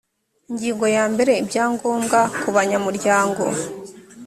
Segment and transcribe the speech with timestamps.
[0.49, 3.43] ingingo ya mbere ibyangombwa kubanyamuryango